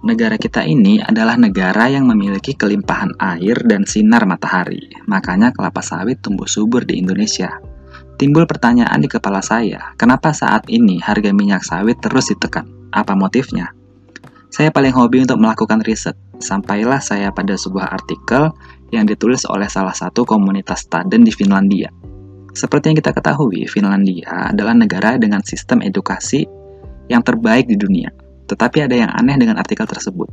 [0.00, 4.88] Negara kita ini adalah negara yang memiliki kelimpahan air dan sinar matahari.
[5.04, 7.60] Makanya kelapa sawit tumbuh subur di Indonesia.
[8.16, 12.64] Timbul pertanyaan di kepala saya, kenapa saat ini harga minyak sawit terus ditekan?
[12.96, 13.76] Apa motifnya?
[14.48, 16.16] Saya paling hobi untuk melakukan riset.
[16.40, 18.56] Sampailah saya pada sebuah artikel
[18.96, 21.92] yang ditulis oleh salah satu komunitas Staden di Finlandia.
[22.56, 26.48] Seperti yang kita ketahui, Finlandia adalah negara dengan sistem edukasi
[27.12, 30.26] yang terbaik di dunia tetapi ada yang aneh dengan artikel tersebut,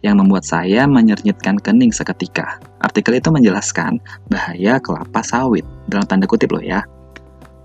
[0.00, 2.56] yang membuat saya menyernyitkan kening seketika.
[2.80, 4.00] Artikel itu menjelaskan
[4.32, 6.80] bahaya kelapa sawit, dalam tanda kutip loh ya.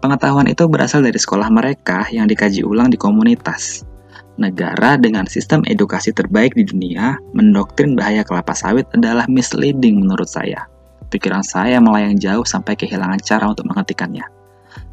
[0.03, 3.87] Pengetahuan itu berasal dari sekolah mereka yang dikaji ulang di komunitas.
[4.35, 10.67] Negara dengan sistem edukasi terbaik di dunia mendoktrin bahaya kelapa sawit adalah misleading menurut saya.
[11.07, 14.25] Pikiran saya melayang jauh sampai kehilangan cara untuk menghentikannya.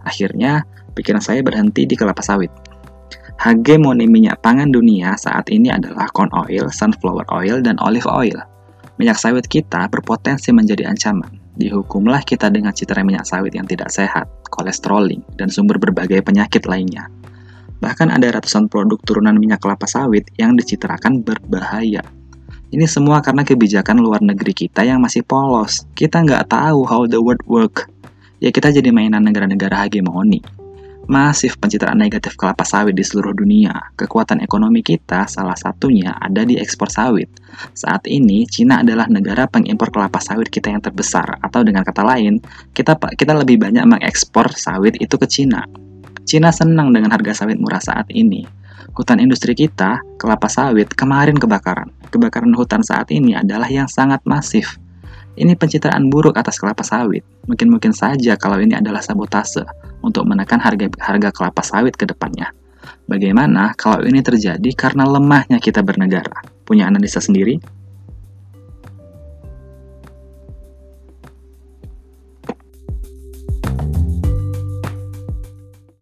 [0.05, 2.53] Akhirnya, pikiran saya berhenti di kelapa sawit.
[3.41, 8.37] Hegemoni minyak pangan dunia saat ini adalah corn oil, sunflower oil, dan olive oil.
[9.01, 11.41] Minyak sawit kita berpotensi menjadi ancaman.
[11.57, 17.09] Dihukumlah kita dengan citra minyak sawit yang tidak sehat, kolesteroling, dan sumber berbagai penyakit lainnya.
[17.81, 22.05] Bahkan ada ratusan produk turunan minyak kelapa sawit yang dicitrakan berbahaya.
[22.69, 25.89] Ini semua karena kebijakan luar negeri kita yang masih polos.
[25.97, 27.89] Kita nggak tahu how the world work.
[28.37, 30.60] Ya kita jadi mainan negara-negara hegemoni
[31.11, 33.75] masif pencitraan negatif kelapa sawit di seluruh dunia.
[33.99, 37.27] Kekuatan ekonomi kita salah satunya ada di ekspor sawit.
[37.75, 42.39] Saat ini Cina adalah negara pengimpor kelapa sawit kita yang terbesar atau dengan kata lain,
[42.79, 45.67] kita kita lebih banyak mengekspor sawit itu ke Cina.
[46.23, 48.47] Cina senang dengan harga sawit murah saat ini.
[48.95, 51.91] Hutan industri kita, kelapa sawit, kemarin kebakaran.
[52.15, 54.79] Kebakaran hutan saat ini adalah yang sangat masif.
[55.35, 57.27] Ini pencitraan buruk atas kelapa sawit.
[57.51, 62.53] Mungkin-mungkin saja kalau ini adalah sabotase untuk menekan harga harga kelapa sawit ke depannya.
[63.09, 66.43] Bagaimana kalau ini terjadi karena lemahnya kita bernegara?
[66.65, 67.80] Punya analisa sendiri?